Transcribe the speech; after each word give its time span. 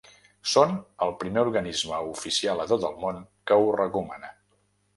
Són 0.53 0.71
el 1.07 1.13
primer 1.23 1.43
organisme 1.49 1.99
oficial 2.15 2.65
a 2.65 2.67
tot 2.73 2.89
el 2.91 2.99
món 3.07 3.23
que 3.51 3.61
ho 3.61 3.71
recomana. 3.79 4.35